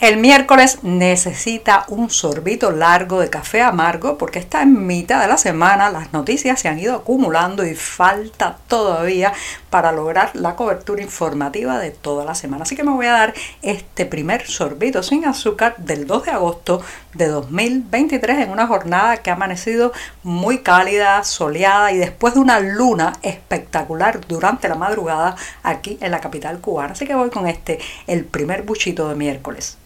[0.00, 5.36] El miércoles necesita un sorbito largo de café amargo porque está en mitad de la
[5.36, 9.32] semana, las noticias se han ido acumulando y falta todavía
[9.70, 12.62] para lograr la cobertura informativa de toda la semana.
[12.62, 16.80] Así que me voy a dar este primer sorbito sin azúcar del 2 de agosto
[17.14, 22.60] de 2023 en una jornada que ha amanecido muy cálida, soleada y después de una
[22.60, 26.92] luna espectacular durante la madrugada aquí en la capital cubana.
[26.92, 29.76] Así que voy con este, el primer buchito de miércoles.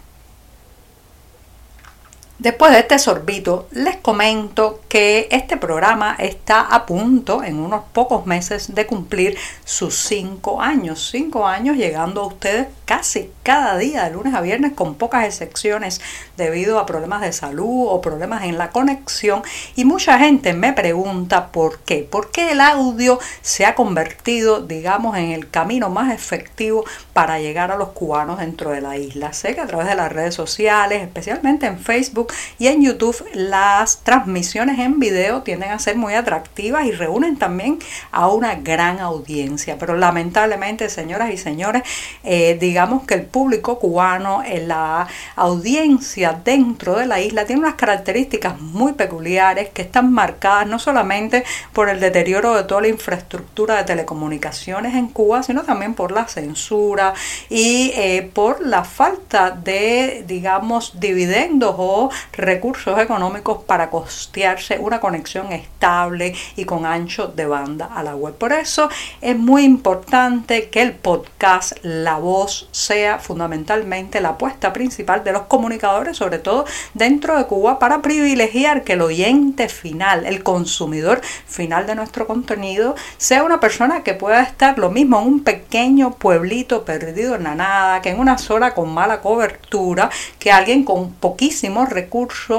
[2.38, 8.26] Después de este sorbito, les comento que este programa está a punto, en unos pocos
[8.26, 11.08] meses, de cumplir sus cinco años.
[11.12, 16.00] Cinco años llegando a ustedes casi cada día, de lunes a viernes, con pocas excepciones,
[16.36, 19.42] debido a problemas de salud o problemas en la conexión.
[19.76, 21.98] Y mucha gente me pregunta por qué.
[21.98, 27.70] ¿Por qué el audio se ha convertido, digamos, en el camino más efectivo para llegar
[27.70, 29.32] a los cubanos dentro de la isla?
[29.32, 34.02] Sé que a través de las redes sociales, especialmente en Facebook, y en YouTube las
[34.04, 37.78] transmisiones en video tienden a ser muy atractivas y reúnen también
[38.10, 39.78] a una gran audiencia.
[39.78, 41.82] Pero lamentablemente, señoras y señores,
[42.24, 47.74] eh, digamos que el público cubano, en la audiencia dentro de la isla, tiene unas
[47.74, 53.76] características muy peculiares que están marcadas no solamente por el deterioro de toda la infraestructura
[53.76, 57.14] de telecomunicaciones en Cuba, sino también por la censura
[57.48, 65.52] y eh, por la falta de, digamos, dividendos o recursos económicos para costearse una conexión
[65.52, 68.34] estable y con ancho de banda a la web.
[68.34, 68.88] Por eso
[69.20, 75.42] es muy importante que el podcast, la voz, sea fundamentalmente la apuesta principal de los
[75.42, 76.64] comunicadores, sobre todo
[76.94, 82.94] dentro de Cuba, para privilegiar que el oyente final, el consumidor final de nuestro contenido,
[83.16, 87.54] sea una persona que pueda estar lo mismo en un pequeño pueblito perdido en la
[87.54, 92.01] nada, que en una zona con mala cobertura, que alguien con poquísimos recursos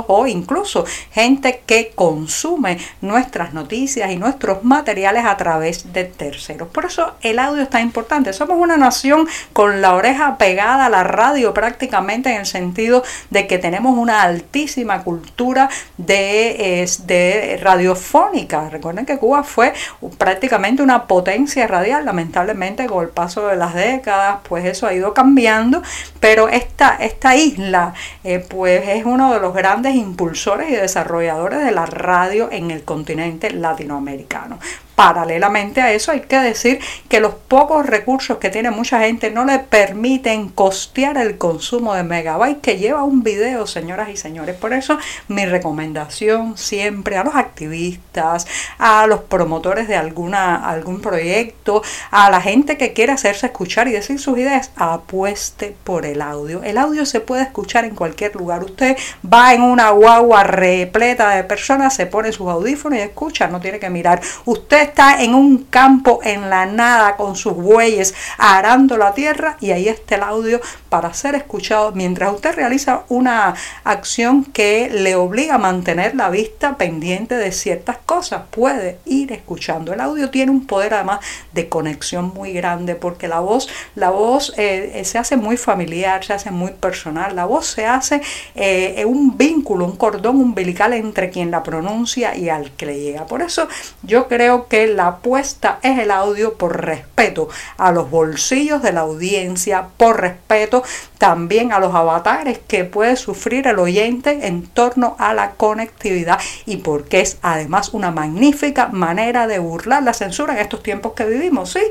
[0.08, 6.70] o incluso gente que consume nuestras noticias y nuestros materiales a través de terceros.
[6.70, 8.34] Por eso el audio está importante.
[8.34, 13.48] Somos una nación con la oreja pegada a la radio prácticamente en el sentido de
[13.48, 18.70] que tenemos una altísima cultura de, de radiofónica.
[18.70, 19.74] Recuerden que Cuba fue
[20.18, 22.06] prácticamente una potencia radial.
[22.06, 25.82] Lamentablemente con el paso de las décadas pues eso ha ido cambiando.
[26.24, 31.72] Pero esta, esta isla eh, pues es uno de los grandes impulsores y desarrolladores de
[31.72, 34.58] la radio en el continente latinoamericano.
[34.96, 39.44] Paralelamente a eso hay que decir que los pocos recursos que tiene mucha gente no
[39.44, 44.56] le permiten costear el consumo de megabytes que lleva un video, señoras y señores.
[44.56, 48.46] Por eso mi recomendación siempre a los activistas,
[48.78, 51.82] a los promotores de alguna, algún proyecto,
[52.12, 56.62] a la gente que quiere hacerse escuchar y decir sus ideas, apueste por el audio.
[56.64, 58.64] El audio se puede escuchar en cualquier lugar.
[58.64, 63.60] Usted va en una guagua repleta de personas, se pone sus audífonos y escucha, no
[63.60, 64.22] tiene que mirar.
[64.46, 69.72] Usted está en un campo en la nada con sus bueyes arando la tierra y
[69.72, 75.56] ahí está el audio para ser escuchado mientras usted realiza una acción que le obliga
[75.56, 78.44] a mantener la vista pendiente de ciertas cosas.
[78.52, 79.94] Puede ir escuchando.
[79.94, 81.20] El audio tiene un poder además
[81.54, 86.24] de conexión muy grande porque la voz, la voz eh, eh, se hace muy familiar,
[86.24, 87.36] se hace muy personal.
[87.36, 88.22] La voz se hace
[88.56, 93.26] eh, un vínculo, un cordón umbilical entre quien la pronuncia y al que le llega.
[93.26, 93.68] Por eso
[94.04, 97.48] yo creo que que la apuesta es el audio por respeto
[97.78, 100.82] a los bolsillos de la audiencia, por respeto
[101.20, 106.78] también a los avatares que puede sufrir el oyente en torno a la conectividad y
[106.78, 111.74] porque es además una magnífica manera de burlar la censura en estos tiempos que vivimos.
[111.74, 111.84] Sí,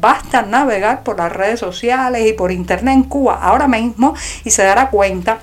[0.00, 4.14] basta navegar por las redes sociales y por internet en Cuba ahora mismo
[4.44, 5.40] y se dará cuenta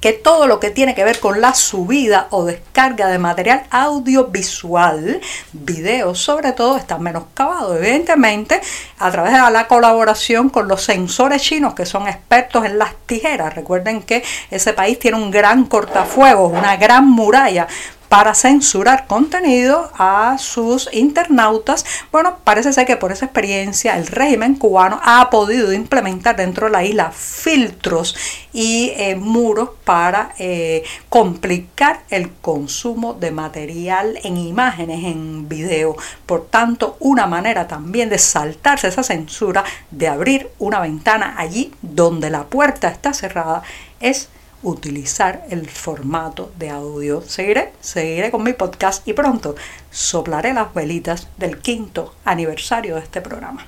[0.00, 5.20] que todo lo que tiene que ver con la subida o descarga de material audiovisual,
[5.52, 7.76] video sobre todo, está menoscabado.
[7.76, 8.60] Evidentemente,
[8.98, 13.54] a través de la colaboración con los sensores chinos que son expertos en las tijeras.
[13.54, 17.68] Recuerden que ese país tiene un gran cortafuegos, una gran muralla
[18.10, 21.86] para censurar contenido a sus internautas.
[22.10, 26.72] Bueno, parece ser que por esa experiencia el régimen cubano ha podido implementar dentro de
[26.72, 28.16] la isla filtros
[28.52, 35.94] y eh, muros para eh, complicar el consumo de material en imágenes, en video.
[36.26, 39.62] Por tanto, una manera también de saltarse esa censura,
[39.92, 43.62] de abrir una ventana allí donde la puerta está cerrada,
[44.00, 44.30] es
[44.62, 47.22] utilizar el formato de audio.
[47.22, 49.54] Seguiré, seguiré con mi podcast y pronto
[49.90, 53.66] soplaré las velitas del quinto aniversario de este programa.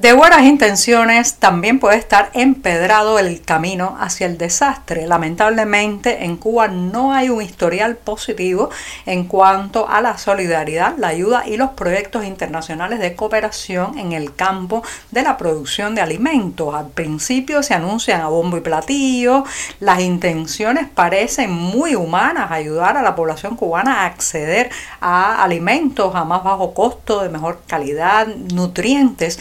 [0.00, 5.06] De buenas intenciones también puede estar empedrado el camino hacia el desastre.
[5.06, 8.70] Lamentablemente en Cuba no hay un historial positivo
[9.04, 14.34] en cuanto a la solidaridad, la ayuda y los proyectos internacionales de cooperación en el
[14.34, 16.74] campo de la producción de alimentos.
[16.74, 19.44] Al principio se anuncian a bombo y platillo,
[19.80, 24.70] las intenciones parecen muy humanas, ayudar a la población cubana a acceder
[25.02, 29.38] a alimentos a más bajo costo, de mejor calidad, nutrientes,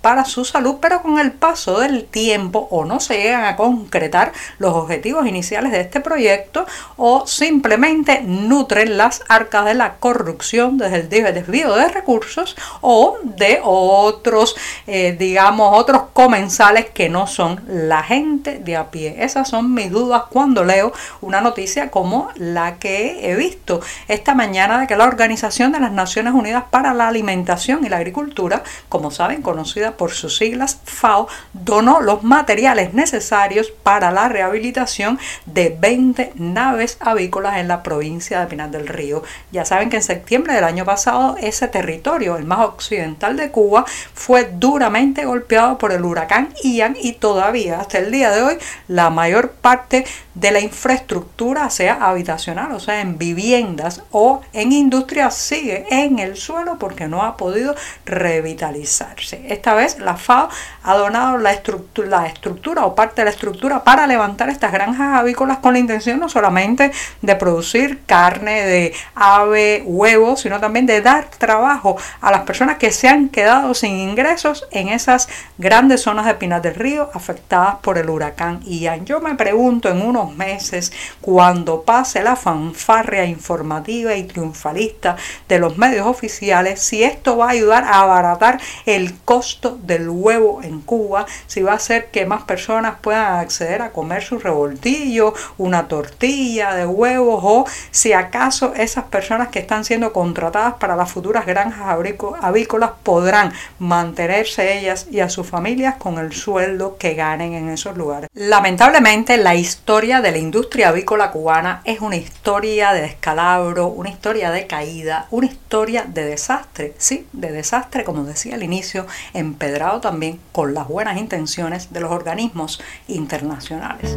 [0.00, 4.32] para su salud, pero con el paso del tiempo o no se llegan a concretar
[4.58, 6.66] los objetivos iniciales de este proyecto
[6.96, 13.60] o simplemente nutren las arcas de la corrupción desde el desvío de recursos o de
[13.62, 14.54] otros,
[14.86, 19.16] eh, digamos, otros comensales que no son la gente de a pie.
[19.18, 24.78] Esas son mis dudas cuando leo una noticia como la que he visto esta mañana
[24.80, 29.10] de que la Organización de las Naciones Unidas para la Alimentación y la Agricultura, como
[29.10, 36.32] saben, conocida por sus siglas FAO, donó los materiales necesarios para la rehabilitación de 20
[36.34, 39.22] naves avícolas en la provincia de Pinar del Río.
[39.52, 43.84] Ya saben que en septiembre del año pasado ese territorio, el más occidental de Cuba,
[44.12, 48.58] fue duramente golpeado por el huracán Ian y todavía hasta el día de hoy
[48.88, 50.04] la mayor parte
[50.34, 56.36] de la infraestructura, sea habitacional, o sea, en viviendas o en industria, sigue en el
[56.36, 59.43] suelo porque no ha podido revitalizarse.
[59.48, 60.48] Esta vez la FAO
[60.82, 65.74] ha donado la estructura, o parte de la estructura para levantar estas granjas avícolas con
[65.74, 66.92] la intención no solamente
[67.22, 72.90] de producir carne de ave, huevos, sino también de dar trabajo a las personas que
[72.90, 77.98] se han quedado sin ingresos en esas grandes zonas de Pinar del Río afectadas por
[77.98, 79.04] el huracán Ian.
[79.04, 85.16] Yo me pregunto en unos meses, cuando pase la fanfarria informativa y triunfalista
[85.48, 89.33] de los medios oficiales, si esto va a ayudar a abaratar el costo
[89.82, 94.22] del huevo en Cuba, si va a hacer que más personas puedan acceder a comer
[94.22, 100.74] su revoltillo, una tortilla de huevos, o si acaso esas personas que están siendo contratadas
[100.74, 101.98] para las futuras granjas
[102.40, 107.96] avícolas podrán mantenerse ellas y a sus familias con el sueldo que ganen en esos
[107.96, 108.30] lugares.
[108.34, 114.50] Lamentablemente la historia de la industria avícola cubana es una historia de descalabro, una historia
[114.50, 120.40] de caída, una historia de desastre, sí, de desastre, como decía al inicio, empedrado también
[120.52, 124.16] con las buenas intenciones de los organismos internacionales.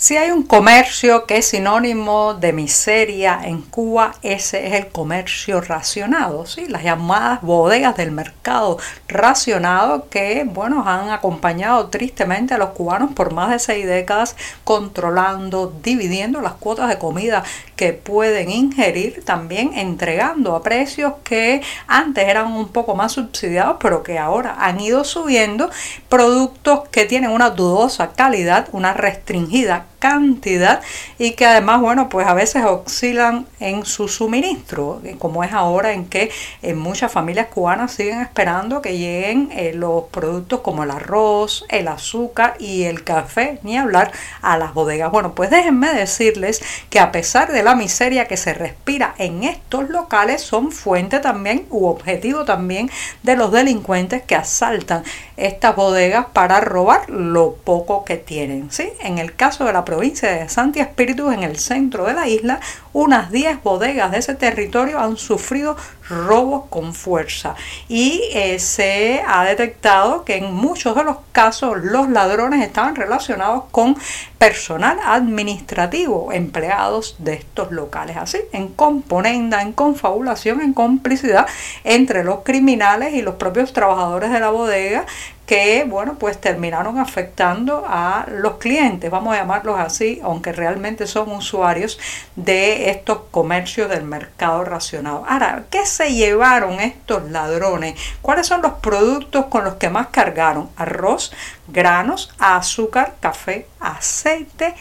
[0.00, 5.60] Si hay un comercio que es sinónimo de miseria en Cuba, ese es el comercio
[5.60, 6.68] racionado, ¿sí?
[6.68, 8.78] las llamadas bodegas del mercado
[9.08, 15.74] racionado que bueno, han acompañado tristemente a los cubanos por más de seis décadas controlando,
[15.82, 17.42] dividiendo las cuotas de comida
[17.78, 24.02] que pueden ingerir, también entregando a precios que antes eran un poco más subsidiados, pero
[24.02, 25.70] que ahora han ido subiendo.
[26.08, 30.80] Productos que tienen una dudosa calidad, una restringida cantidad
[31.18, 36.06] y que además, bueno, pues a veces oscilan en su suministro, como es ahora en
[36.06, 36.30] que
[36.62, 41.88] en muchas familias cubanas siguen esperando que lleguen eh, los productos como el arroz, el
[41.88, 45.10] azúcar y el café, ni hablar a las bodegas.
[45.10, 49.88] Bueno, pues déjenme decirles que a pesar de la miseria que se respira en estos
[49.88, 52.90] locales, son fuente también u objetivo también
[53.22, 55.02] de los delincuentes que asaltan
[55.36, 58.70] estas bodegas para robar lo poco que tienen.
[58.70, 58.90] ¿sí?
[59.00, 62.60] En el caso de la provincia de Santi Espíritu, en el centro de la isla,
[62.98, 65.76] unas 10 bodegas de ese territorio han sufrido
[66.08, 67.54] robos con fuerza.
[67.88, 73.64] Y eh, se ha detectado que en muchos de los casos los ladrones estaban relacionados
[73.70, 73.96] con
[74.38, 81.46] personal administrativo, empleados de estos locales, así en componenda, en confabulación, en complicidad
[81.84, 85.06] entre los criminales y los propios trabajadores de la bodega
[85.48, 91.32] que, bueno, pues terminaron afectando a los clientes, vamos a llamarlos así, aunque realmente son
[91.32, 91.98] usuarios
[92.36, 95.24] de estos comercios del mercado racionado.
[95.28, 97.98] Ahora, ¿qué se llevaron estos ladrones?
[98.22, 100.70] ¿Cuáles son los productos con los que más cargaron?
[100.76, 101.32] Arroz,
[101.68, 104.74] granos, azúcar, café, aceite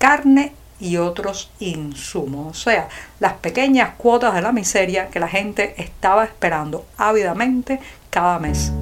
[0.00, 2.88] carne y otros insumos, o sea,
[3.20, 8.72] las pequeñas cuotas de la miseria que la gente estaba esperando ávidamente cada mes.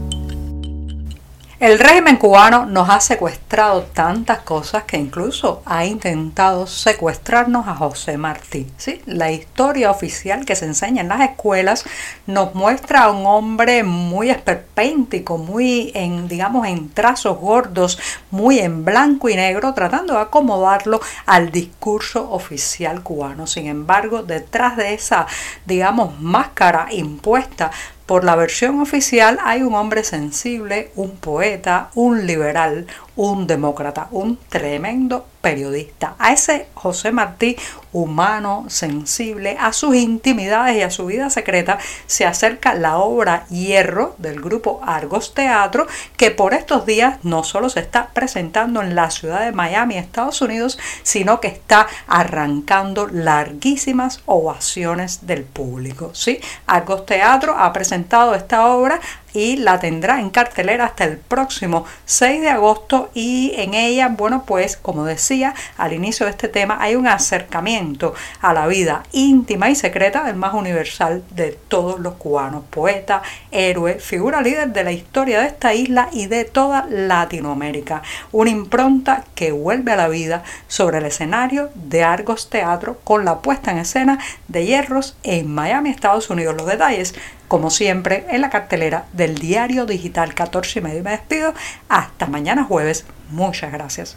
[1.60, 8.16] El régimen cubano nos ha secuestrado tantas cosas que incluso ha intentado secuestrarnos a José
[8.16, 8.68] Martí.
[8.76, 9.02] ¿sí?
[9.06, 11.84] La historia oficial que se enseña en las escuelas
[12.28, 17.98] nos muestra a un hombre muy esperpéntico, muy en, digamos, en trazos gordos,
[18.30, 23.48] muy en blanco y negro, tratando de acomodarlo al discurso oficial cubano.
[23.48, 25.26] Sin embargo, detrás de esa,
[25.66, 27.72] digamos, máscara impuesta
[28.08, 32.86] por la versión oficial hay un hombre sensible, un poeta, un liberal,
[33.16, 36.14] un demócrata, un tremendo periodista.
[36.18, 37.56] A ese José Martí,
[37.92, 44.14] humano, sensible, a sus intimidades y a su vida secreta, se acerca la obra Hierro
[44.18, 49.10] del grupo Argos Teatro, que por estos días no solo se está presentando en la
[49.10, 56.10] ciudad de Miami, Estados Unidos, sino que está arrancando larguísimas ovaciones del público.
[56.14, 56.40] ¿sí?
[56.66, 59.00] Argos Teatro ha presentado esta obra
[59.32, 64.44] y la tendrá en cartelera hasta el próximo 6 de agosto y en ella, bueno,
[64.46, 69.70] pues como decía al inicio de este tema, hay un acercamiento a la vida íntima
[69.70, 74.92] y secreta del más universal de todos los cubanos, poeta, héroe, figura líder de la
[74.92, 80.42] historia de esta isla y de toda Latinoamérica, una impronta que vuelve a la vida
[80.66, 84.18] sobre el escenario de Argos Teatro con la puesta en escena
[84.48, 86.56] de Hierros en Miami, Estados Unidos.
[86.56, 87.14] Los detalles
[87.48, 91.02] como siempre, en la cartelera del diario digital 14 y medio.
[91.02, 91.54] Me despido.
[91.88, 93.06] Hasta mañana jueves.
[93.30, 94.16] Muchas gracias.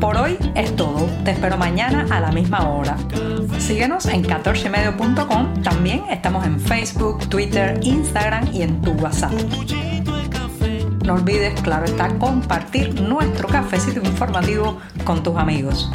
[0.00, 1.08] Por hoy es todo.
[1.24, 2.96] Te espero mañana a la misma hora.
[3.60, 5.62] Síguenos en 14medio.com.
[5.62, 9.32] También estamos en Facebook, Twitter, Instagram y en tu WhatsApp.
[11.04, 15.90] No olvides, claro está, compartir nuestro cafecito informativo con tus amigos.